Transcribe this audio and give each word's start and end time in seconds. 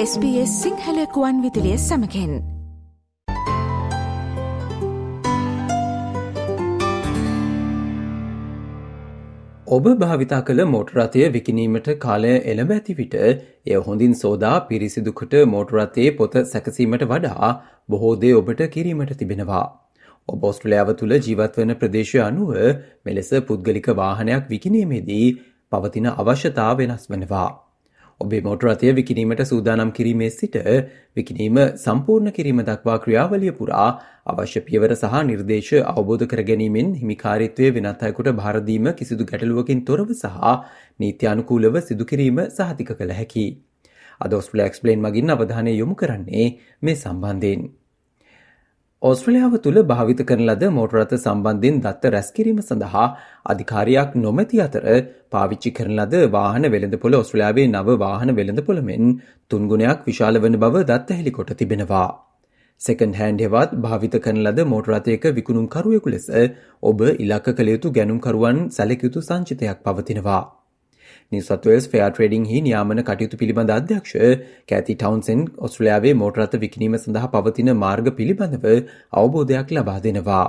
SBS 0.00 0.50
සිංහලකුවන් 0.56 1.38
විදිලිය 1.42 1.78
සමකෙන් 1.78 2.34
ඔබ 9.68 9.88
භාවිතා 9.96 10.38
කළ 10.42 10.64
මෝටරතය 10.66 11.26
විකිනීමට 11.30 11.90
කාලය 11.98 12.32
එළඹ 12.46 12.72
ඇති 12.76 12.98
විට 13.00 13.18
එය 13.18 13.82
හොඳින් 13.82 14.14
සෝදා 14.14 14.54
පිරිසිදුකට 14.62 15.38
මෝටරතයේ 15.48 16.16
පොත 16.16 16.40
සැකසීමට 16.46 17.08
වඩා 17.08 17.52
බොහෝදේ 17.88 18.34
ඔබට 18.36 18.66
කිරීමට 18.70 19.14
තිබෙනවා. 19.18 19.66
ඔබ 20.28 20.44
ඔස්ට්‍රලයාාව 20.44 20.96
තුළ 20.96 21.20
ජීවත්වන 21.20 21.80
ප්‍රදේශය 21.80 22.22
අනුව 22.22 22.58
මෙලෙස 23.04 23.38
පුද්ගලික 23.46 23.94
වාහනයක් 23.96 24.50
විකිනීමේදී 24.50 25.24
පවතින 25.72 26.14
අවශ්‍යතා 26.14 26.74
වෙනස් 26.76 27.10
වනවා. 27.10 27.48
ඔබේ 28.20 28.40
මෝටරතය 28.40 28.88
විකිනීමට 28.94 29.40
සූදානම් 29.44 29.90
කිරීමේ 29.92 30.30
සිට 30.30 30.56
විකිනීම 31.16 31.58
සම්පූර්ණ 31.76 32.32
කිරීම 32.32 32.62
දක්වා 32.68 32.96
ක්‍රියාවලිය 33.04 33.52
පුරා 33.58 33.86
අවශ්‍ය 34.26 34.62
පියවර 34.62 34.94
සහ 34.94 35.20
නිර්දේශ 35.28 35.70
අවබෝධ 35.92 36.24
කර 36.32 36.42
ගැනීමෙන් 36.48 36.90
හිමිකාරිත්වය 37.02 37.70
වෙනත් 37.76 38.02
අයකුට 38.08 38.30
භාරදීම 38.40 38.90
කිසිදු 38.98 39.28
ගැටලුවකින් 39.30 39.84
තොරව 39.84 40.10
සහ 40.14 40.54
නීත්‍යානුකූලව 41.00 41.78
සිදුකිරීම 41.82 42.40
සහතික 42.48 42.90
කළ 42.92 43.14
හැකි. 43.14 43.46
අද 44.20 44.32
ඔස්ට්‍රලක්ස්පලේන් 44.34 45.04
මගින් 45.04 45.30
අවධානය 45.30 45.76
යොමු 45.76 45.94
කරන්නේ 45.94 46.48
මේ 46.82 46.96
සම්බන්ධයෙන්. 46.96 47.62
ඕස්ට්‍රලියාව 49.02 49.52
තුළ 49.62 49.78
භාවිත 49.84 50.20
කරන 50.28 50.40
ලද 50.44 50.68
මෝටරත 50.70 51.12
සම්බන්ධින් 51.16 51.76
දත්ත 51.82 52.10
රැස්කිරීම 52.14 52.56
සඳහා 52.60 53.04
අධිකාරයක් 53.46 54.16
නොමැති 54.16 54.62
අතර 54.64 54.86
පාවිච්චි 55.30 55.70
කරන 55.70 55.92
ලද 55.96 56.22
වාහන 56.32 56.66
වෙළඳපොළ 56.66 57.18
ඔස්ට්‍රලයාාවේ 57.20 57.68
නව 57.68 57.96
වාහන 57.96 58.34
වෙළඳපොළමෙන් 58.34 59.14
තුන්ගුණයක් 59.50 60.02
විශාල 60.04 60.40
වන 60.40 60.58
බව 60.58 60.84
දත්ත 60.84 61.20
හෙළිකොට 61.20 61.54
තිබෙනවා. 61.54 62.08
සෙකන් 62.80 63.14
හැන්ඩ 63.14 63.46
හෙවත් 63.46 63.80
භාවිත 63.80 64.20
කරන 64.20 64.44
ලද 64.44 64.66
මෝටරතයක 64.66 65.32
විකුණුම් 65.32 65.68
කරුවෙකු 65.68 66.10
ලෙස 66.10 66.30
ඔබ 66.82 67.08
ඉලක්ක 67.16 67.50
කළ 67.52 67.74
යුතු 67.74 67.92
ගැනුම්කරුවන් 67.92 68.64
සැලකයුතු 68.70 69.22
සංචිතයක් 69.22 69.84
පවතිනවා. 69.84 70.44
නිසත්වස් 71.32 71.86
ෆයා 71.92 72.08
ට්‍රේඩිං 72.10 72.44
හි 72.44 72.60
නියාමන 72.62 73.00
කටයුතු 73.02 73.38
පිළිබඳ 73.40 73.72
අධ්‍යක්ෂ 73.72 74.14
කෑති 74.68 74.94
ටවන්සන් 74.94 75.42
ඔස්ට්‍රලයාාවේ 75.66 76.14
මෝටරත 76.20 76.56
විකිනීම 76.62 76.96
සඳහා 76.98 77.28
පවතින 77.34 77.70
මාර්ග 77.80 78.08
පිළිබඳව 78.14 78.64
අවබෝධයක් 79.14 79.74
ලබා 79.76 79.98
දෙනවා. 80.00 80.46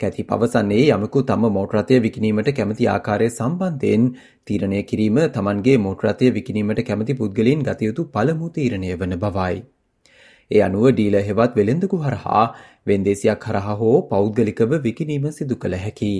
කැති 0.00 0.24
පවසන්නේ 0.24 0.84
යමකු 0.90 1.24
තම 1.24 1.48
මෝටරතය 1.50 2.00
විකිනීමට 2.00 2.52
කැමති 2.54 2.88
ආකාරය 2.88 3.28
සම්බන්ධයෙන් 3.30 4.06
තීරණය 4.46 4.82
කිරීම 4.84 5.18
තමන්ගේ 5.32 5.76
මෝටරතය 5.80 6.32
විකිනීමට 6.32 6.86
කැමති 6.86 7.16
පුද්ගලින් 7.16 7.64
ගතයුතු 7.64 8.08
පළමු 8.12 8.54
තීරණය 8.54 8.96
වන 8.96 9.18
බවයි. 9.18 9.62
ඒ 10.50 10.60
අනුව 10.62 10.90
ඩීල 10.90 11.22
හෙවත් 11.24 11.56
වෙළෙඳකු 11.56 12.04
හරහා 12.04 12.44
වෙන්දේසියක් 12.86 13.48
හරහා 13.48 13.80
හෝ 13.80 13.96
පෞද්ගලිකව 14.10 14.82
විකිනීම 14.84 15.32
සිදු 15.32 15.56
කළ 15.56 15.80
හැකි. 15.80 16.12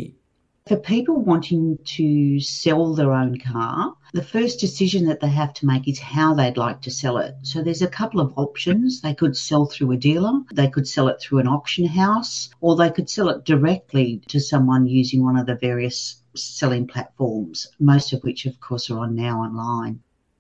For 0.69 0.77
people 0.77 1.23
wanting 1.23 1.79
to 1.97 2.41
sell 2.41 2.95
their 2.95 3.13
own 3.15 3.39
car, 3.39 3.95
the 4.13 4.23
first 4.23 4.61
decision 4.61 5.07
that 5.07 5.21
they 5.21 5.29
have 5.29 5.55
to 5.55 5.67
make 5.67 5.89
is 5.89 5.99
how 5.99 6.35
they'd 6.35 6.59
like 6.59 6.83
to 6.83 6.91
sell 6.91 7.17
it. 7.17 7.37
So 7.43 7.63
there's 7.63 7.81
a 7.81 7.89
couple 7.89 8.21
of 8.21 8.35
options. 8.37 9.01
They 9.01 9.15
could 9.15 9.35
sell 9.35 9.65
through 9.65 9.93
a 9.93 9.97
dealer, 9.97 10.35
they 10.53 10.69
could 10.69 10.87
sell 10.87 11.09
it 11.09 11.23
through 11.23 11.39
an 11.39 11.49
auction 11.49 11.87
house, 11.87 12.51
or 12.61 12.77
they 12.77 12.91
could 12.91 13.09
sell 13.09 13.31
it 13.31 13.47
directly 13.47 14.21
to 14.29 14.41
someone 14.41 14.87
using 14.87 15.25
one 15.25 15.39
of 15.39 15.47
the 15.47 15.55
various 15.55 16.23
selling 16.35 16.87
platforms, 16.87 17.69
most 17.81 18.13
of 18.13 18.23
which, 18.23 18.45
of 18.45 18.61
course, 18.61 18.91
are 18.91 18.99
on 18.99 19.17
now 19.17 19.41
online. 19.41 19.97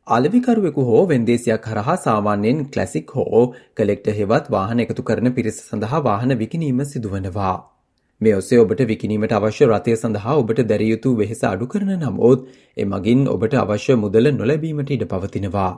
අලවිකරුවෙකු 0.06 0.82
හෝ 0.90 1.00
වෙන්දේසියක් 1.08 1.64
හරහා 1.70 1.96
සාමාන්‍යයෙන් 2.04 2.62
ක්ලසික් 2.76 3.16
හෝ 3.16 3.42
collector 3.80 4.06
හෙවත් 4.20 4.46
වාහන 4.54 4.86
එකතු 4.86 5.08
කරන 5.08 5.34
පිරිස 5.40 5.58
සඳහා 5.64 6.05
වාහන 6.11 6.38
විකිනීම 6.44 6.86
සිදුවනවා. 6.92 7.77
මේ 8.20 8.34
ඔස්සේ 8.36 8.58
ඔබට 8.61 8.80
විකිනීමට 8.86 9.33
අවශ්‍ය 9.36 9.67
රථය 9.67 9.92
සඳහා 9.95 10.33
ඔබට 10.40 10.61
දැරිය 10.70 10.89
යුතු 10.92 11.11
වෙහෙස 11.18 11.42
අඩු 11.51 11.67
කරන 11.67 11.92
නමුත් 12.01 12.48
එමගින් 12.77 13.20
ඔබට 13.34 13.55
අවශ්‍ය 13.61 13.96
මුදල 14.05 14.29
නොලැබීමට 14.33 14.90
ඉඩ 14.96 15.05
පවතිනවා. 15.12 15.70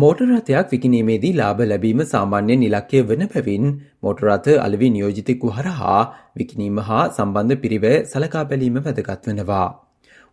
මෝටර් 0.00 0.26
රථයක් 0.30 0.74
විකිනීමේදී 0.74 1.32
ලාභ 1.32 1.62
ලැබීම 1.66 2.02
සාමාන්‍යයෙන් 2.06 2.66
ඉලක්කය 2.68 3.04
වන 3.04 3.24
බැවින් 3.34 3.70
මෝටර් 4.02 4.28
රථ 4.30 4.50
අලෙවි 4.58 4.90
නියෝජිතෙකු 4.90 5.54
හරහා 5.56 6.02
විකිනීම 6.36 6.84
හා 6.88 7.04
සම්බන්ධ 7.10 7.62
පිරිවැය 7.62 8.04
සලකා 8.06 8.44
බැලීම 8.44 8.82
වැදගත් 8.82 9.30
වෙනවා. 9.30 9.68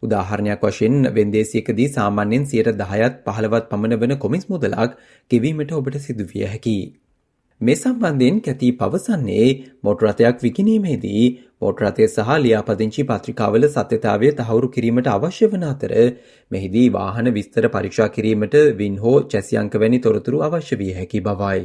උදාහරණයක් 0.03 0.65
වශයෙන් 0.65 0.97
වෙන්දේසියකදී 1.15 1.91
සාමාන්‍යයෙන් 1.93 2.49
10ත් 2.51 2.79
15ත් 3.27 3.65
පමණ 3.71 4.01
වන 4.01 4.21
කොමිස් 4.23 4.49
මුදලක් 4.49 5.01
ගෙවීමට 5.31 5.71
ඔබට 5.73 6.05
සිදුවිය 6.05 6.47
හැකියි. 6.47 6.87
මේ 7.61 7.75
සම්බන්ධයෙන් 7.75 8.39
කැති 8.41 8.67
පවසන්නේ 8.71 9.45
මෝටරතයක් 9.83 10.41
විකිනීමේදී 10.41 11.23
මෝටරතය 11.61 12.07
සහ 12.07 12.33
ලියාපදිංචි 12.37 13.05
පත්‍රිකාවල 13.05 13.65
සත්‍යතාවය 13.67 14.29
තහවුරු 14.33 14.67
කිරීමට 14.69 15.07
අවශ්‍ය 15.07 15.47
වන 15.47 15.65
අතර 15.65 15.93
මෙහිදී 16.51 16.85
වාහන 16.91 17.29
විස්තර 17.33 17.67
පරීක්ෂා 17.69 18.07
කිරීමට 18.09 18.57
වින් 18.75 18.99
හෝ 18.99 19.15
චැසියංක 19.25 19.77
වැනි 19.77 19.99
තොරතුරු 19.99 20.43
අවශ්‍ය 20.43 20.77
විය 20.77 20.91
හැකි 20.93 21.21
බවයි. 21.21 21.63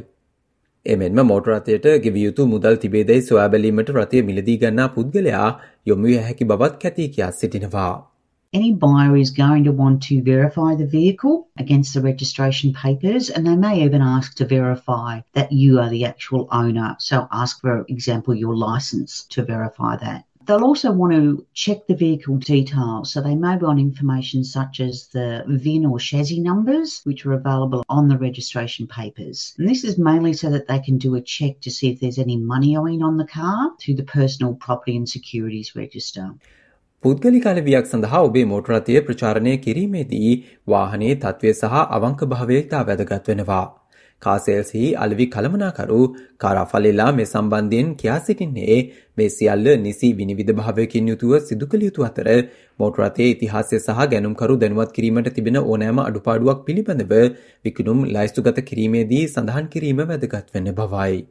එමෙන්ම 0.86 1.20
මෝටරතයට 1.24 1.90
ගෙවියයුතු 2.04 2.46
මුදල් 2.46 2.78
තිබේදැයි 2.78 3.22
සොයා 3.22 3.48
බැලීමට 3.48 3.92
රථය 3.94 4.22
මිලදී 4.22 4.56
ගන්නා 4.58 4.88
පුද්ගලයා 4.88 5.50
යොමුය 5.86 6.16
හැකි 6.20 6.44
බවත් 6.44 6.82
කැති 6.82 7.08
කියා 7.08 7.30
සිටිනවා. 7.32 8.11
Any 8.54 8.70
buyer 8.70 9.16
is 9.16 9.30
going 9.30 9.64
to 9.64 9.72
want 9.72 10.02
to 10.02 10.22
verify 10.22 10.74
the 10.74 10.86
vehicle 10.86 11.48
against 11.56 11.94
the 11.94 12.02
registration 12.02 12.70
papers 12.74 13.30
and 13.30 13.46
they 13.46 13.56
may 13.56 13.82
even 13.82 14.02
ask 14.02 14.34
to 14.34 14.44
verify 14.44 15.20
that 15.32 15.50
you 15.52 15.80
are 15.80 15.88
the 15.88 16.04
actual 16.04 16.48
owner. 16.52 16.94
So 16.98 17.26
ask 17.32 17.62
for 17.62 17.86
example 17.88 18.34
your 18.34 18.54
license 18.54 19.24
to 19.30 19.42
verify 19.42 19.96
that. 19.96 20.26
They'll 20.44 20.64
also 20.64 20.92
want 20.92 21.14
to 21.14 21.46
check 21.54 21.86
the 21.86 21.94
vehicle 21.94 22.36
details. 22.36 23.12
So 23.12 23.22
they 23.22 23.36
may 23.36 23.56
want 23.56 23.78
information 23.78 24.44
such 24.44 24.80
as 24.80 25.06
the 25.06 25.44
VIN 25.46 25.86
or 25.86 25.98
chassis 25.98 26.40
numbers, 26.40 27.00
which 27.04 27.24
are 27.24 27.32
available 27.32 27.84
on 27.88 28.08
the 28.08 28.18
registration 28.18 28.86
papers. 28.86 29.54
And 29.56 29.68
this 29.68 29.84
is 29.84 29.98
mainly 29.98 30.32
so 30.32 30.50
that 30.50 30.66
they 30.66 30.80
can 30.80 30.98
do 30.98 31.14
a 31.14 31.22
check 31.22 31.60
to 31.60 31.70
see 31.70 31.90
if 31.90 32.00
there's 32.00 32.18
any 32.18 32.36
money 32.36 32.76
owing 32.76 33.02
on 33.02 33.16
the 33.16 33.26
car 33.26 33.70
through 33.80 33.94
the 33.94 34.02
personal 34.02 34.54
property 34.54 34.96
and 34.96 35.08
securities 35.08 35.76
register. 35.76 36.34
පුද්ගලික 37.04 37.46
අලවියක් 37.46 37.86
සඳහා 37.86 38.18
ඔබේ 38.22 38.42
මෝටරතය 38.46 38.98
ප්‍රචාරණය 39.02 39.54
කිරීමේදී 39.58 40.28
වාහනේ 40.68 41.14
තත්ත්වය 41.16 41.50
සහ 41.52 41.80
අවංක 41.96 42.20
භාවය 42.28 42.58
ඉතා 42.58 42.82
වැදගත් 42.84 43.30
වෙනවා. 43.30 43.64
කාසේල්සි 44.22 44.82
අලවි 44.98 45.26
කළමනාකරු 45.28 45.98
කාරාෆලෙලා 46.40 47.08
මේ 47.12 47.26
සම්බන්ධයෙන් 47.26 47.90
කියා 47.96 48.20
සිටින්නේ 48.20 48.78
මේ 49.16 49.28
සියල්ල 49.30 49.68
නිසි 49.80 50.12
විනිවිධ 50.14 50.54
භාවයකින් 50.54 51.10
යුතුව 51.12 51.36
සිදු 51.42 51.68
කළ 51.68 51.88
යුතු 51.88 52.08
අතර 52.08 52.30
මෝටරතේ 52.78 53.30
ඉතිහාසය 53.30 53.76
සහ 53.80 54.08
ගැනුම්කරු 54.08 54.62
දැනුවත් 54.62 54.96
කිරීමට 54.96 55.34
තිබෙන 55.34 55.62
ඕනෑම 55.64 56.02
අඩුපාඩුවක් 56.04 56.64
පිළිබඳව 56.64 57.14
විකුණුම් 57.64 58.08
ලයිස්තුගත 58.12 58.66
කිරීමේදී 58.68 59.24
සඳහන් 59.28 59.70
කිරීම 59.70 60.04
වැදගත් 60.06 60.58
වෙන්න 60.58 60.76
බවයි. 60.76 61.22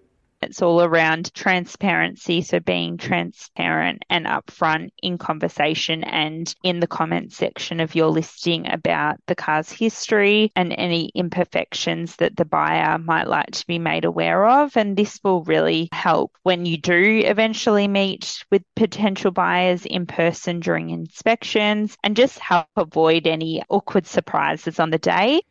It's 0.42 0.62
all 0.62 0.82
around 0.82 1.34
transparency, 1.34 2.42
so 2.42 2.60
being 2.60 2.98
transparent 2.98 4.04
and 4.10 4.26
upfront 4.26 4.90
in 5.02 5.20
conversation 5.20 6.04
and 6.04 6.54
in 6.64 6.80
the 6.80 6.88
comment 6.88 7.32
section 7.32 7.80
of 7.80 7.94
your 7.94 8.08
listing 8.08 8.68
about 8.72 9.18
the 9.28 9.36
car's 9.36 9.72
history 9.72 10.52
and 10.56 10.74
any 10.76 11.12
imperfections 11.14 12.16
that 12.16 12.36
the 12.36 12.46
buyer 12.46 12.98
might 12.98 13.28
like 13.28 13.52
to 13.52 13.68
be 13.68 13.78
made 13.78 14.04
aware 14.04 14.48
of. 14.48 14.76
And 14.76 14.98
this 14.98 15.20
will 15.24 15.44
really 15.44 15.90
help 15.92 16.36
when 16.42 16.66
you 16.66 16.78
do 16.78 17.22
eventually 17.24 17.88
meet 17.88 18.44
with 18.50 18.64
potential 18.76 19.32
buyers 19.32 19.86
in 19.86 20.08
person 20.08 20.60
during 20.60 20.90
inspections 20.90 21.96
and 22.04 22.16
just 22.16 22.40
help 22.40 22.68
avoid 22.76 23.28
any 23.28 23.62
awkward 23.70 24.08
surprises 24.08 24.80
on 24.80 24.90
the 24.90 24.98
day. 24.98 25.42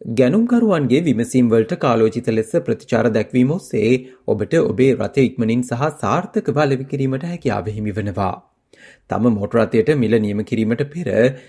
ගැනුම්කරුවන්ගේ 0.00 1.00
විමසීම්වලට 1.02 1.72
කාලෝචිත 1.76 2.28
ලෙස 2.28 2.52
ප්‍රතිචාර 2.66 3.06
දැක්වීම 3.10 3.50
ඔස්සේ 3.50 3.88
ඔබට 4.26 4.54
ඔබේ 4.60 4.92
රථය 4.94 5.24
ඉක්මනින් 5.28 5.64
සහ 5.64 5.82
සාර්ථක 6.02 6.50
බලවි 6.50 6.84
කිරීමට 6.84 7.24
හැකියාව 7.24 7.66
හිමි 7.68 7.92
වනවා. 7.92 8.34
තම 9.10 9.26
මෝටරතයට 9.30 9.90
මිල 9.96 10.14
නියම 10.18 10.44
කිරීමට 10.44 10.84
පෙර 10.94 11.08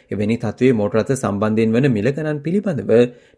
එවැනි 0.10 0.40
තත්වේ 0.40 0.74
මෝටරත 0.74 1.14
සම්බන්ධයෙන් 1.16 1.78
වන 1.78 1.90
මිල 1.92 2.12
ගණන් 2.12 2.42
පිළිබඳව 2.42 2.92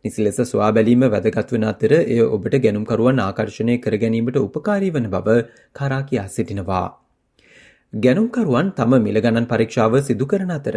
නිසි 0.06 0.24
ලෙස 0.24 0.42
සොයා 0.46 0.72
බැලීම 0.72 1.06
වැදගත් 1.08 1.54
වන 1.56 1.68
අතර 1.74 1.98
එය 2.00 2.22
ඔබට 2.30 2.58
ගැනුම්කරුවන් 2.66 3.24
ආකර්ශණය 3.28 3.78
කර 3.80 4.00
ගැනීමට 4.06 4.40
උපකාරී 4.40 4.96
වන 4.98 5.12
බව 5.12 5.40
කරා 5.75 6.02
කියා 6.04 6.28
සිටිනවා. 6.30 6.88
ගැනුම්කරුවන් 7.93 8.67
තම 8.71 8.93
මිලගණන් 9.05 9.47
පරීක්ෂාව 9.47 9.95
සිදු 10.01 10.25
කරන 10.25 10.51
අතර 10.55 10.75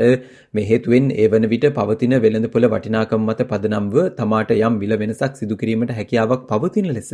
මේ 0.54 0.64
හේතුවෙන් 0.64 1.04
ඒ 1.14 1.26
වන 1.28 1.46
විට 1.48 1.66
පවතින 1.72 2.14
වෙළඳපොළ 2.18 2.66
වටිනාකම් 2.68 3.22
මත 3.22 3.46
පදනම්ව 3.50 4.08
තමාට 4.16 4.50
යම් 4.56 4.80
මිල 4.80 4.94
වෙනසක් 4.96 5.36
සිදු 5.36 5.56
කිරීමට 5.56 5.94
හැකියාවක් 5.98 6.48
පවතින 6.48 6.90
ලෙස 6.90 7.12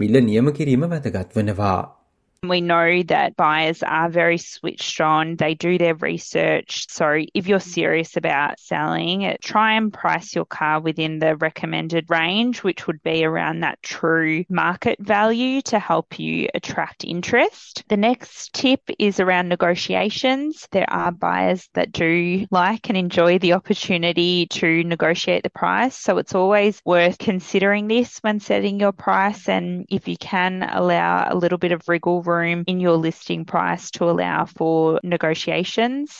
මිල 0.00 0.20
නියම 0.22 0.52
කිරීම 0.52 0.86
වැදගත් 0.86 1.34
වනවා. 1.34 2.01
We 2.44 2.60
know 2.60 3.04
that 3.04 3.36
buyers 3.36 3.84
are 3.84 4.08
very 4.08 4.36
switched 4.38 5.00
on. 5.00 5.36
They 5.36 5.54
do 5.54 5.78
their 5.78 5.94
research. 5.94 6.86
So 6.90 7.22
if 7.34 7.46
you're 7.46 7.60
serious 7.60 8.16
about 8.16 8.58
selling, 8.58 9.36
try 9.40 9.74
and 9.74 9.92
price 9.92 10.34
your 10.34 10.44
car 10.44 10.80
within 10.80 11.20
the 11.20 11.36
recommended 11.36 12.10
range, 12.10 12.64
which 12.64 12.88
would 12.88 13.00
be 13.04 13.24
around 13.24 13.60
that 13.60 13.80
true 13.80 14.44
market 14.48 14.98
value 14.98 15.62
to 15.62 15.78
help 15.78 16.18
you 16.18 16.48
attract 16.52 17.04
interest. 17.04 17.84
The 17.88 17.96
next 17.96 18.52
tip 18.52 18.80
is 18.98 19.20
around 19.20 19.48
negotiations. 19.48 20.66
There 20.72 20.90
are 20.90 21.12
buyers 21.12 21.68
that 21.74 21.92
do 21.92 22.44
like 22.50 22.88
and 22.88 22.98
enjoy 22.98 23.38
the 23.38 23.52
opportunity 23.52 24.46
to 24.46 24.82
negotiate 24.82 25.44
the 25.44 25.50
price. 25.50 25.96
So 25.96 26.18
it's 26.18 26.34
always 26.34 26.82
worth 26.84 27.18
considering 27.18 27.86
this 27.86 28.18
when 28.18 28.40
setting 28.40 28.80
your 28.80 28.90
price. 28.90 29.48
And 29.48 29.86
if 29.90 30.08
you 30.08 30.16
can 30.16 30.64
allow 30.64 31.28
a 31.30 31.36
little 31.36 31.58
bit 31.58 31.70
of 31.70 31.88
wriggle 31.88 32.20
room 32.34 32.52
room 32.52 32.64
in 32.66 32.80
your 32.80 32.96
listing 33.06 33.44
price 33.44 33.90
to 33.90 34.10
allow 34.12 34.38
for 34.58 34.74
negotiations. 35.14 36.18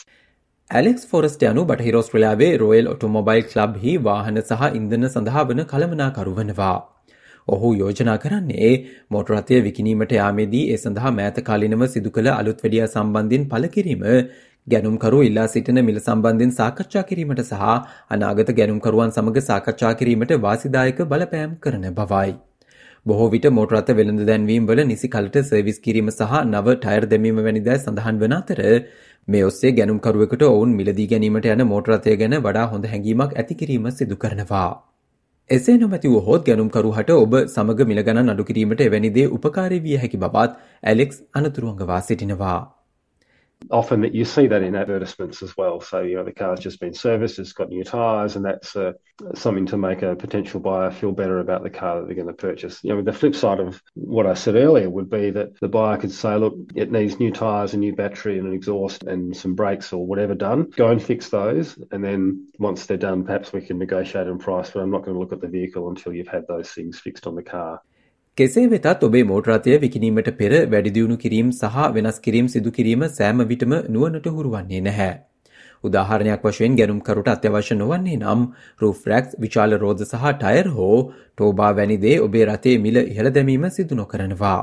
Alex 0.69 1.03
Forrest 1.11 1.43
යනු 1.49 1.65
බටහිර 1.71 1.99
ඔස්ට්‍රලයාාවේ 2.01 2.51
royal 2.63 2.89
automobile 2.93 3.43
club 3.51 3.75
හි 3.83 3.93
වාහන 4.07 4.41
සහ 4.41 4.63
ඉන්දන 4.79 5.09
සඳහා 5.09 5.43
වන 5.49 5.63
කළමනාකරු 5.73 6.33
වනවා. 6.39 6.77
ඔහු 7.47 7.73
යෝජනා 7.81 8.17
කරන්නේ 8.23 8.71
මෝටරතය 9.15 9.59
විකිනීමට 9.67 10.15
යාමේදී 10.19 10.63
ඒ 10.73 10.79
සඳහා 10.85 11.13
මෑත 11.19 11.43
කාලිනව 11.49 11.85
සිදු 11.95 12.15
කළ 12.17 12.31
අලුත් 12.39 12.65
වැඩිය 12.65 12.87
සම්බන්ධින් 12.87 13.45
පලකිරීම 13.53 14.07
ගැනුම්කරු 14.67 15.21
ඉල්ලා 15.29 15.47
සිටින 15.47 15.83
මිල 15.89 15.99
සම්බන්ධින් 15.99 16.55
සාකච්ඡා 16.61 17.05
කිරීමට 17.11 17.43
සහ 17.43 17.69
අනාගත 18.17 18.55
ගැනුම්කරුවන් 18.61 19.13
සමඟ 19.17 19.45
සාකච්ඡා 19.49 19.93
කිරීමට 20.01 20.33
වාසිදායක 20.47 21.05
බලපෑම් 21.13 21.61
කරන 21.65 21.87
බවයි. 21.99 22.33
බොහෝ 23.05 23.29
විට 23.31 23.45
මෝටර 23.55 23.75
රථ 23.75 23.89
වෙළඳ 23.95 24.21
දැන්වීම් 24.27 24.67
වල 24.67 24.81
නිසි 24.89 25.07
කලට 25.07 25.41
සර්විස් 25.47 25.79
කිරීම 25.79 26.09
සහ 26.09 26.35
නව 26.43 26.75
ටයර් 26.77 27.07
දැමීම 27.07 27.41
වැනි 27.47 27.61
දෑ 27.65 27.79
සඳහන් 27.79 28.21
වන 28.21 28.35
අතර 28.37 28.61
මේ 29.27 29.43
ඔස්සේ 29.45 29.71
ගැනුම්කරුවෙකුට 29.79 30.45
ඔවුන් 30.49 30.77
මිලදී 30.77 31.07
ගැනීමට 31.07 31.49
යන 31.53 31.63
මෝටර 31.71 31.93
රථය 31.95 32.15
ගැන 32.21 32.35
වඩා 32.45 32.65
හොඳ 32.73 32.87
හැඟීමක් 32.91 33.35
ඇති 33.35 33.59
කිරීම 33.61 33.89
සිදු 33.91 34.17
කරනවා. 34.17 34.69
එසේ 35.49 35.77
නොමැති 35.77 36.13
වුවහොත් 36.13 36.45
ගැනුම්කරුහට 36.45 37.11
ඔබ 37.15 37.35
සමග 37.41 37.89
මිල 37.89 38.01
ගණන් 38.01 38.33
අඩු 38.35 38.47
කිරීමට 38.49 38.85
එවැනි 38.87 39.11
දේ 39.17 39.27
උපකාරී 39.37 39.81
විය 39.81 39.97
හැකි 39.97 40.21
බවත් 40.23 40.55
ඇලෙක්ස් 40.83 41.19
අනතුරුවඟවා 41.33 42.01
සිටිනවා. 42.01 42.59
Often 43.71 44.01
that 44.01 44.15
you 44.15 44.25
see 44.25 44.47
that 44.47 44.63
in 44.63 44.75
advertisements 44.75 45.41
as 45.41 45.55
well. 45.57 45.81
So, 45.81 46.01
you 46.01 46.15
know, 46.15 46.23
the 46.23 46.31
car's 46.31 46.59
just 46.59 46.79
been 46.79 46.93
serviced, 46.93 47.39
it's 47.39 47.53
got 47.53 47.69
new 47.69 47.83
tyres, 47.83 48.35
and 48.35 48.45
that's 48.45 48.75
uh, 48.75 48.93
something 49.35 49.65
to 49.67 49.77
make 49.77 50.01
a 50.01 50.15
potential 50.15 50.59
buyer 50.59 50.91
feel 50.91 51.11
better 51.11 51.39
about 51.39 51.63
the 51.63 51.69
car 51.69 51.99
that 51.99 52.07
they're 52.07 52.15
going 52.15 52.27
to 52.27 52.33
purchase. 52.33 52.83
You 52.83 52.95
know, 52.95 53.01
the 53.01 53.13
flip 53.13 53.35
side 53.35 53.59
of 53.59 53.81
what 53.93 54.25
I 54.25 54.33
said 54.33 54.55
earlier 54.55 54.89
would 54.89 55.09
be 55.09 55.31
that 55.31 55.59
the 55.59 55.67
buyer 55.67 55.97
could 55.97 56.11
say, 56.11 56.35
look, 56.35 56.55
it 56.75 56.91
needs 56.91 57.19
new 57.19 57.31
tyres, 57.31 57.73
a 57.73 57.77
new 57.77 57.95
battery, 57.95 58.37
and 58.37 58.47
an 58.47 58.53
exhaust, 58.53 59.03
and 59.03 59.35
some 59.35 59.55
brakes 59.55 59.93
or 59.93 60.05
whatever 60.05 60.35
done. 60.35 60.69
Go 60.75 60.89
and 60.89 61.01
fix 61.01 61.29
those. 61.29 61.77
And 61.91 62.03
then 62.03 62.47
once 62.59 62.85
they're 62.85 62.97
done, 62.97 63.23
perhaps 63.23 63.53
we 63.53 63.61
can 63.61 63.77
negotiate 63.77 64.27
on 64.27 64.39
price, 64.39 64.71
but 64.71 64.81
I'm 64.81 64.91
not 64.91 65.03
going 65.03 65.13
to 65.13 65.19
look 65.19 65.33
at 65.33 65.41
the 65.41 65.47
vehicle 65.47 65.89
until 65.89 66.13
you've 66.13 66.27
had 66.27 66.47
those 66.47 66.71
things 66.71 66.99
fixed 66.99 67.27
on 67.27 67.35
the 67.35 67.43
car. 67.43 67.81
කෙසේ 68.37 68.67
වෙතත් 68.67 69.03
ඔබේ 69.03 69.23
මෝටරාතය 69.23 69.73
විකිනීමට 69.77 70.29
පෙර 70.37 70.53
වැඩිදියුණු 70.67 71.17
කිරීම් 71.17 71.49
සහ 71.51 71.75
වෙනස් 71.93 72.17
කිරීම් 72.19 72.47
සිදු 72.47 72.71
කිරීම 72.71 73.03
සෑම 73.09 73.43
විටම 73.45 73.75
නුවනට 73.87 74.25
හුරුවන්නේ 74.27 74.81
නැහැ. 74.81 75.11
උදාහරණයක් 75.83 76.41
වශයෙන් 76.43 76.79
ගැනුම්කරුට 76.79 77.29
අත්‍යවශ්‍ය 77.29 77.75
නොවන්නේ 77.75 78.17
නම් 78.17 78.41
රූෆ් 78.81 79.05
රැක්ස් 79.05 79.37
විශාල 79.39 79.77
රෝධ 79.77 80.03
සහ 80.07 80.25
ටයර් 80.33 80.71
හෝ 80.71 80.97
ටෝබා 81.05 81.71
වැනි 81.75 81.99
දේ 81.99 82.17
ඔබේ 82.19 82.45
රථේ 82.47 82.77
මිල 82.79 82.97
ඉහළ 83.03 83.31
දැමීම 83.31 83.69
සිදු 83.69 83.95
නොකරනවා. 83.95 84.61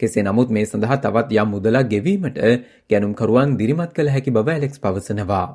කෙසේ 0.00 0.24
නමුත් 0.24 0.50
මේ 0.50 0.66
සඳහා 0.66 0.98
තවත් 0.98 1.38
යම් 1.38 1.52
මුදලක් 1.54 1.86
ගෙවීමට 1.88 2.46
ගැනුම්කරුවන් 2.90 3.58
දිරිමත් 3.58 3.92
කළ 3.94 4.10
හැකි 4.10 4.30
බව 4.32 4.48
ඇලෙක්ස් 4.50 4.82
පවසනවා. 4.82 5.46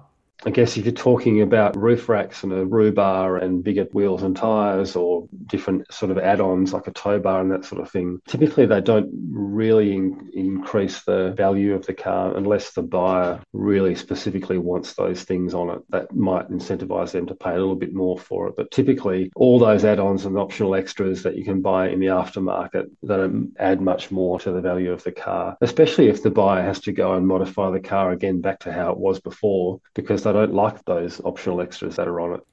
I 0.46 0.52
guess 0.52 0.78
if 0.78 0.86
you're 0.86 0.94
talking 0.94 1.42
about 1.42 1.76
roof 1.76 2.08
racks 2.10 2.44
and 2.44 2.54
a 2.54 2.64
roof 2.64 2.94
bar 2.94 3.38
and 3.38 3.64
bigger 3.64 3.86
wheels 3.92 4.22
and 4.22 4.36
tyres 4.36 4.96
or 4.96 5.28
different 5.48 5.92
sort 5.92 6.12
of 6.12 6.20
add-ons 6.20 6.74
like 6.74 6.88
a 6.88 6.92
tow 6.92 7.20
bar 7.20 7.42
and 7.42 7.52
that 7.52 7.66
sort 7.66 7.82
of 7.82 7.90
thing, 7.90 8.22
typically 8.28 8.68
they 8.68 8.80
don't 8.80 9.10
really 9.32 9.96
in- 9.96 10.30
increase 10.34 11.04
the 11.04 11.32
value 11.32 11.74
of 11.74 11.86
the 11.88 11.94
car 11.94 12.38
unless 12.38 12.72
the 12.74 12.84
buyer 12.84 13.42
really 13.52 13.96
specifically 13.96 14.60
wants 14.60 14.94
those 14.94 15.24
things 15.24 15.56
on 15.56 15.72
it. 15.72 15.82
That 15.90 16.14
might 16.16 16.50
incentivise 16.50 17.12
them 17.12 17.26
to 17.28 17.36
pay 17.36 17.52
a 17.52 17.60
little 17.60 17.76
bit 17.76 17.96
more 17.96 18.20
for 18.20 18.48
it. 18.48 18.56
But 18.56 18.70
typically 18.70 19.32
all 19.36 19.58
those 19.58 19.86
add-ons 19.86 20.26
and 20.26 20.38
optional 20.38 20.76
extras 20.76 21.24
that 21.24 21.36
you 21.36 21.46
can 21.46 21.62
buy 21.62 21.90
in 21.90 22.00
the 22.00 22.08
aftermarket 22.08 22.92
don't 23.04 23.54
add 23.58 23.82
much 23.82 24.12
more 24.12 24.40
to 24.42 24.52
the 24.52 24.62
value 24.62 24.92
of 24.92 25.04
the 25.04 25.12
car, 25.12 25.58
especially 25.62 26.10
if 26.10 26.22
the 26.22 26.30
buyer 26.30 26.62
has 26.62 26.80
to 26.82 26.92
go 26.92 27.14
and 27.14 27.28
modify 27.28 27.72
the 27.72 27.80
car 27.80 28.12
again 28.12 28.40
back 28.40 28.60
to 28.60 28.72
how 28.72 28.92
it 28.92 29.00
was 29.00 29.20
before 29.20 29.82
because 29.96 30.27
they 30.28 30.34
don't 30.34 30.56
like 30.56 30.84
those 30.86 31.20
optional 31.24 31.62
extras 31.62 31.96
that 31.96 32.08
are 32.08 32.20
on 32.20 32.36
it. 32.36 32.44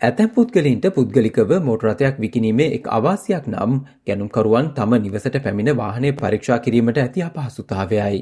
ඇතැම් 0.00 0.32
පුද්ගලින්ට 0.34 0.84
පුද්ගලිකව 0.94 1.52
මෝටරතයක් 1.62 2.18
විකිනීමේ 2.20 2.66
එක් 2.74 2.84
අවාසියක් 2.92 3.46
නම් 3.48 3.78
ගැනුම්කරුවන් 4.06 4.68
තම 4.74 4.98
නිවසට 5.00 5.38
පැමිණ 5.44 5.70
වාහනය 5.76 6.12
පරීක්ෂා 6.14 6.58
කිරීමට 6.58 7.00
ඇති 7.04 7.24
අපහසුතාවයයි. 7.24 8.20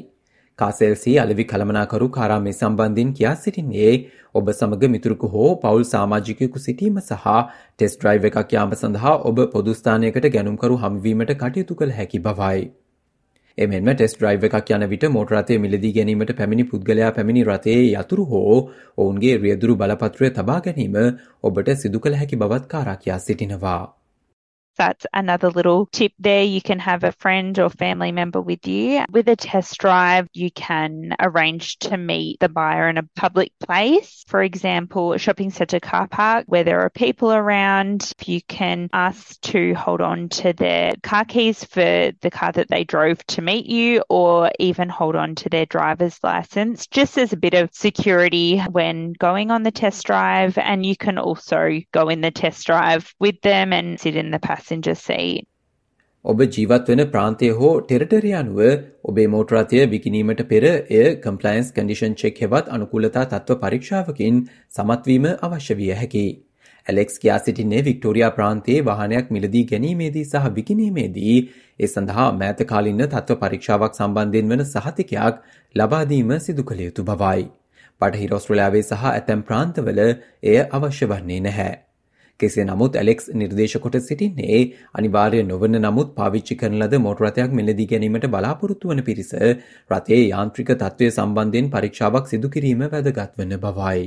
කාසෙල්සි 0.58 1.18
අලවි 1.18 1.44
කළමනාකරු 1.44 2.08
කාරා 2.10 2.40
මේ 2.40 2.54
සම්බන්ධින් 2.54 3.12
කියා 3.12 3.34
සිටින්නේ 3.36 3.92
ඔබ 4.34 4.48
සමග 4.52 4.90
මිතුරුකු 4.94 5.32
හෝ 5.34 5.50
පවුල් 5.58 5.86
සාමාජිකයකු 5.90 6.64
සිටීම 6.64 6.98
සහ 7.02 7.28
ටෙස් 7.28 7.98
ඩ්‍රයිව් 7.98 8.26
එකක් 8.30 8.56
යාම 8.56 8.74
සඳහා 8.74 9.14
ඔබ 9.30 9.44
පොදුස්ථානයකට 9.52 10.32
ගැනුම්කරු 10.32 10.82
හම්වීමට 10.82 11.36
කටයුතු 11.36 11.80
කළ 11.82 11.96
හැකි 11.98 12.24
බවයි. 12.26 12.66
එමෙන්ම 13.58 13.86
ටෙස් 13.90 14.14
ඩ්‍රයිව් 14.14 14.42
එකක් 14.46 14.70
යන 14.74 14.82
විට 14.88 15.04
මෝටර 15.10 15.34
රථය 15.34 15.56
මිලදී 15.58 15.92
ගැනීමට 15.92 16.32
පැමිණි 16.38 16.64
පුද්ගලයා 16.72 17.12
පැමිණි 17.12 17.44
රථයේ 17.44 17.84
යතුරු 17.94 18.24
හෝ 18.32 18.56
ඔවුන්ගේ 18.98 19.36
රියදුරු 19.38 19.76
බලපත්‍රය 19.76 20.30
තබා 20.32 20.58
ගැනීම 20.62 20.98
ඔබට 21.42 21.76
සිදු 21.76 22.00
කළ 22.00 22.18
හැකි 22.20 22.36
බවත් 22.36 22.68
කාරා 22.68 22.96
කියා 22.96 23.18
සිටිනවා. 23.20 23.80
That's 24.76 25.06
another 25.14 25.50
little 25.50 25.86
tip 25.86 26.12
there. 26.18 26.44
You 26.44 26.60
can 26.60 26.78
have 26.78 27.02
a 27.02 27.12
friend 27.12 27.58
or 27.58 27.70
family 27.70 28.12
member 28.12 28.40
with 28.40 28.66
you. 28.66 29.04
With 29.10 29.28
a 29.28 29.36
test 29.36 29.78
drive, 29.78 30.28
you 30.34 30.50
can 30.50 31.14
arrange 31.18 31.78
to 31.78 31.96
meet 31.96 32.40
the 32.40 32.48
buyer 32.48 32.88
in 32.88 32.98
a 32.98 33.08
public 33.16 33.52
place. 33.58 34.24
For 34.28 34.42
example, 34.42 35.14
a 35.14 35.18
shopping 35.18 35.50
centre 35.50 35.80
car 35.80 36.08
park 36.08 36.44
where 36.46 36.64
there 36.64 36.80
are 36.80 36.90
people 36.90 37.32
around. 37.32 38.12
You 38.24 38.42
can 38.42 38.90
ask 38.92 39.40
to 39.42 39.74
hold 39.74 40.00
on 40.00 40.28
to 40.30 40.52
their 40.52 40.92
car 41.02 41.24
keys 41.24 41.64
for 41.64 42.12
the 42.20 42.30
car 42.30 42.52
that 42.52 42.68
they 42.68 42.84
drove 42.84 43.24
to 43.28 43.42
meet 43.42 43.66
you 43.66 44.02
or 44.10 44.50
even 44.58 44.88
hold 44.88 45.16
on 45.16 45.34
to 45.36 45.48
their 45.48 45.66
driver's 45.66 46.18
license 46.22 46.86
just 46.86 47.16
as 47.16 47.32
a 47.32 47.36
bit 47.36 47.54
of 47.54 47.70
security 47.72 48.58
when 48.70 49.14
going 49.14 49.50
on 49.50 49.62
the 49.62 49.70
test 49.70 50.04
drive. 50.04 50.58
And 50.58 50.84
you 50.84 50.96
can 50.96 51.16
also 51.16 51.80
go 51.92 52.08
in 52.08 52.20
the 52.20 52.30
test 52.30 52.66
drive 52.66 53.14
with 53.18 53.40
them 53.40 53.72
and 53.72 53.98
sit 53.98 54.16
in 54.16 54.30
the 54.30 54.38
passenger 54.38 54.65
passenger 54.66 54.94
seat. 54.96 55.44
ඔබ 56.24 56.40
ජීවත් 56.46 56.88
වෙන 56.90 57.02
ප්‍රාන්තය 57.10 57.50
හෝ 57.58 57.72
ටෙරටරිය 57.80 58.34
අනුව 58.38 58.60
ඔබේ 59.10 59.26
මෝටරාතය 59.34 59.82
විකිනීමට 59.92 60.42
පෙර 60.48 60.64
එය 60.68 61.04
compliance 61.24 61.68
කඩිෂන් 61.76 62.16
check 62.22 62.40
හෙවත් 62.44 62.72
අනුකූලතා 62.76 63.26
තත්ව 63.34 63.58
පරීක්ෂාවකින් 63.62 64.42
සමත්වීම 64.76 65.28
අවශ්‍ය 65.48 65.78
විය 65.82 65.92
හැකි. 66.00 66.26
ඇලෙක්ස් 66.86 67.22
කියා 67.22 67.38
සිටින්නේ 67.38 67.84
වික්ටෝරයා 67.84 68.32
ප්‍රාන්තයේ 68.38 68.80
වාහනයක් 68.90 69.30
මිලදී 69.36 69.64
ගැනීමේදී 69.70 70.24
සහ 70.24 70.50
විකිනීමේදී 70.58 71.36
ඒ 71.80 71.92
සඳහා 71.94 72.28
මෑත 72.40 72.66
කාලින්න 72.72 73.06
තත්ව 73.06 73.38
පරීක්ෂාවක් 73.44 73.98
සම්බන්ධයෙන් 74.00 74.52
වන 74.52 74.66
සහතිකයක් 74.66 75.40
ලබාදීම 75.74 76.36
සිදු 76.40 76.68
කළ 76.68 76.86
යුතු 76.88 77.08
බවයි. 77.10 77.48
පටහි 78.00 78.30
රොස්ට්‍රලයාාවේ 78.34 78.84
සහ 78.84 79.10
ඇතැම් 79.10 79.48
ප්‍රාන්තවල 79.48 80.00
එය 80.04 80.56
අවශ්‍ය 80.78 81.12
වන්නේ 81.12 81.42
නැහැ. 81.48 81.85
කෙසේ 82.40 82.64
නමුත් 82.64 82.96
ඇලෙක්ස් 82.96 83.30
නිර්දේශ 83.34 83.76
කොට 83.78 83.98
සිටින්නේ 84.02 84.60
අනිවාර්ය 84.94 85.42
නොවන 85.44 85.80
නමුත් 85.80 86.12
පාවිච්චි 86.14 86.58
කරන 86.60 86.78
ලද 86.80 87.00
මෝටර 87.00 87.28
රථයක් 87.28 87.56
මිලදී 87.60 87.88
ගැනීමට 87.92 88.28
බලාපොරොත්තු 88.28 88.92
වන 88.92 89.02
පිරිස 89.02 89.32
රථයේ 89.90 90.22
යාන්ත්‍රික 90.24 90.72
තත්ත්වය 90.74 91.10
සම්බන්ධයෙන් 91.10 91.72
පරීක්ෂාවක් 91.72 92.32
සිදු 92.32 92.50
කිරීම 92.50 92.86
වැදගත් 92.86 93.36
වන 93.36 93.58
බවයි. 93.60 94.06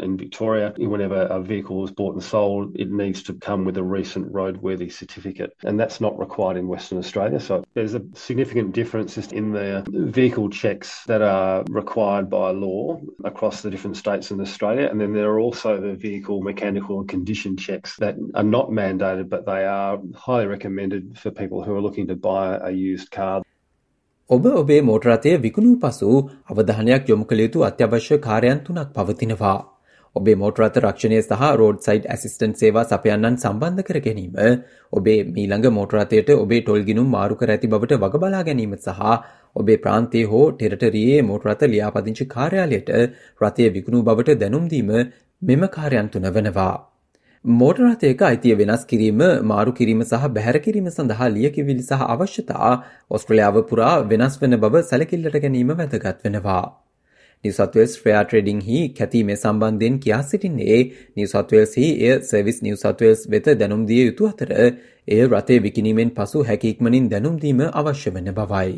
in 0.00 0.16
Victoria, 0.16 0.74
whenever 0.76 1.22
a 1.22 1.40
vehicle 1.40 1.84
is 1.84 1.90
bought 1.90 2.14
and 2.14 2.22
sold, 2.22 2.76
it 2.76 2.90
needs 2.90 3.22
to 3.24 3.34
come 3.34 3.64
with 3.64 3.76
a 3.76 3.82
recent 3.82 4.32
roadworthy 4.32 4.92
certificate. 4.92 5.54
And 5.64 5.78
that's 5.78 6.00
not 6.00 6.18
required 6.18 6.56
in 6.56 6.68
Western 6.68 6.98
Australia. 6.98 7.40
So 7.40 7.64
there's 7.74 7.94
a 7.94 8.02
significant 8.14 8.72
difference 8.72 9.16
in 9.32 9.52
the 9.52 9.84
vehicle 9.88 10.50
checks 10.50 11.04
that 11.04 11.22
are 11.22 11.64
required 11.68 12.30
by 12.30 12.50
law 12.50 13.00
across 13.24 13.62
the 13.62 13.70
different 13.70 13.96
states 13.96 14.30
in 14.30 14.40
Australia. 14.40 14.88
And 14.88 15.00
then 15.00 15.12
there 15.12 15.30
are 15.30 15.40
also 15.40 15.80
the 15.80 15.94
vehicle 15.94 16.42
mechanical 16.42 17.04
condition 17.04 17.56
checks 17.56 17.96
that 17.96 18.16
are 18.34 18.44
not 18.44 18.70
mandated, 18.70 19.28
but 19.28 19.46
they 19.46 19.64
are 19.64 19.98
highly 20.14 20.46
recommended 20.46 21.18
for 21.18 21.30
people 21.30 21.62
who 21.62 21.74
are 21.74 21.80
looking 21.80 22.06
to 22.08 22.16
buy 22.16 22.56
a 22.56 22.70
used 22.70 23.10
car. 23.10 23.42
ඔබ 24.28 24.46
ඔබේ 24.46 24.80
මෝටරතය 24.84 25.30
විකුණූ 25.44 25.76
පසු 25.82 26.08
අවධානයක් 26.52 27.08
යොමු 27.10 27.24
කළ 27.24 27.40
යුතු 27.44 27.64
අත්‍යවශ්‍ය 27.68 28.18
කාරයන් 28.26 28.58
තුනක් 28.66 28.90
පවතිනවා. 28.96 29.71
ඔබේ 30.15 30.35
මෝටරත 30.35 30.75
රක්ෂණය 30.79 31.19
සහ 31.19 31.43
රෝඩ් 31.59 31.79
සයිඩ් 31.85 32.03
ඇසිස්ටන්් 32.13 32.51
සේවා 32.59 32.83
සපයන්නන් 32.85 33.37
සම්බන්ධ 33.37 33.85
කර 33.87 33.99
ගැනීම 34.05 34.35
ඔබේ 34.93 35.17
මීළඟ 35.29 35.67
මෝටරතයට 35.77 36.29
ඔබේ 36.35 36.61
ටොල්ගිනුම් 36.61 37.09
මාරුකර 37.15 37.53
ඇති 37.53 37.71
බවට 37.71 37.99
වගබලා 38.03 38.43
ගැනීම 38.49 38.75
සහ 38.77 39.01
ඔබේ 39.55 39.77
ප්‍රාන්තේ 39.83 40.23
හෝ 40.25 40.45
ටෙරටරයේ 40.51 41.19
මෝටරත 41.23 41.67
ලියාපදිංචි 41.73 42.27
කාර්යාලයට 42.27 42.91
රථය 43.41 43.69
විකුණු 43.75 44.03
බවට 44.03 44.39
දැනුම්දීම 44.39 44.91
මෙම 45.41 45.69
කාර්යන් 45.69 46.09
තුන 46.09 46.29
වනවා. 46.29 46.73
මෝටරතයක 47.45 48.21
අයිතිය 48.23 48.55
වෙනස් 48.55 48.85
කිරීම 48.85 49.21
මාරු 49.45 49.73
කිරීම 49.73 50.03
සහ 50.03 50.29
බැහැර 50.29 50.59
කිරීම 50.59 50.87
සඳහා 50.89 51.33
ලියකිවිලි 51.33 51.83
සහ 51.83 52.07
අවශ්‍යතා 52.07 52.71
ඔස්ට්‍රලියාව 53.11 53.59
පුරා 53.69 53.97
වෙනස් 54.05 54.39
වන 54.41 54.59
බව 54.59 54.85
සැලකිල්ලට 54.85 55.43
ගැනීම 55.43 55.75
වැදගත් 55.75 56.23
වෙනවා. 56.23 56.63
නිවසත්වල්ස් 57.43 57.97
ෆ්‍රයා 57.97 58.23
ට්‍රඩිංහි 58.23 58.79
කැතීමේ 58.93 59.35
සම්බන්ධයෙන් 59.37 59.99
කියා 59.99 60.21
සිටින්නේ 60.25 60.79
නිවසත්වල්සහි 61.17 61.89
එය 62.03 62.15
සර්විස් 62.23 62.61
නිවසත්වල්ස් 62.61 63.27
වෙත 63.29 63.51
දැනුම්දිය 63.57 64.01
යුතු 64.03 64.29
අතර 64.29 64.55
එය 65.07 65.21
රතේ 65.25 65.59
විකිනීමෙන් 65.59 66.13
පසු 66.13 66.45
හැකික්මනින් 66.45 67.11
දැනුම්දීම 67.11 67.61
අවශ්‍ය 67.73 68.09
වන 68.11 68.33
බවයි. 68.33 68.73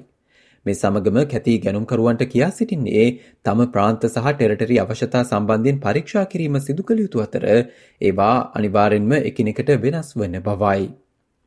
මේ 0.65 0.75
සමගම 0.75 1.21
කැති 1.27 1.55
ගැනුම්කරුවන්ට 1.59 2.25
කියා 2.27 2.51
සිටින්නේ 2.53 3.07
තම 3.45 3.65
ප්‍රාන්ත 3.69 4.05
සහ 4.07 4.29
ටෙරටරි 4.33 4.79
අවශ්‍යතා 4.79 5.23
සම්බන්ධයෙන් 5.23 5.81
පරීක්ෂා 5.81 6.25
කිරීම 6.25 6.61
සිදු 6.61 6.83
කළ 6.83 7.01
යුතු 7.01 7.21
අතර 7.21 7.49
ඒවා 8.01 8.35
අනිවාරෙන්ම 8.53 9.17
එකිනෙකට 9.21 9.75
වෙනස් 9.81 10.15
වන 10.15 10.39
බවයි. 10.43 10.85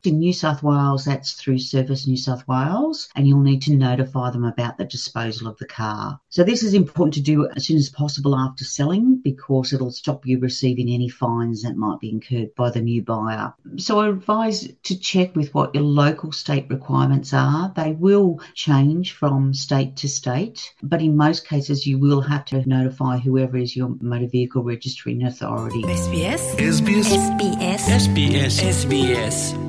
In 0.03 0.19
New 0.19 0.31
South 0.31 0.63
Wales, 0.63 1.05
that's 1.05 1.33
through 1.33 1.59
Service 1.59 2.07
New 2.07 2.15
South 2.15 2.47
Wales, 2.47 3.09
and 3.15 3.27
you'll 3.27 3.41
need 3.41 3.61
to 3.63 3.75
notify 3.75 4.29
them 4.31 4.45
about 4.45 4.77
the 4.77 4.85
disposal 4.85 5.47
of 5.47 5.57
the 5.57 5.65
car. 5.65 6.19
So, 6.29 6.43
this 6.43 6.63
is 6.63 6.73
important 6.73 7.15
to 7.15 7.21
do 7.21 7.49
as 7.49 7.65
soon 7.65 7.77
as 7.77 7.89
possible 7.89 8.35
after 8.35 8.63
selling 8.63 9.17
because 9.21 9.73
it'll 9.73 9.91
stop 9.91 10.25
you 10.25 10.39
receiving 10.39 10.89
any 10.89 11.09
fines 11.09 11.63
that 11.63 11.75
might 11.75 11.99
be 11.99 12.09
incurred 12.09 12.55
by 12.55 12.69
the 12.69 12.81
new 12.81 13.01
buyer. 13.01 13.53
So, 13.75 13.99
I 13.99 14.07
advise 14.07 14.69
to 14.83 14.97
check 14.97 15.35
with 15.35 15.53
what 15.53 15.75
your 15.75 15.83
local 15.83 16.31
state 16.31 16.67
requirements 16.69 17.33
are. 17.33 17.73
They 17.75 17.91
will 17.91 18.39
change 18.53 19.11
from 19.11 19.53
state 19.53 19.97
to 19.97 20.07
state, 20.07 20.73
but 20.81 21.01
in 21.01 21.17
most 21.17 21.45
cases, 21.45 21.85
you 21.85 21.97
will 21.97 22.21
have 22.21 22.45
to 22.45 22.67
notify 22.67 23.17
whoever 23.17 23.57
is 23.57 23.75
your 23.75 23.95
motor 23.99 24.27
vehicle 24.27 24.63
registering 24.63 25.23
authority. 25.23 25.83
SBS 25.83 26.43
SBS 26.57 27.07
SBS 27.27 27.81
SBS 27.89 28.55
SBS 28.63 29.68